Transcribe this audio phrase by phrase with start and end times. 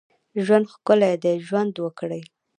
[0.45, 2.21] ژوند ښکلی دی، ژوند وکړئ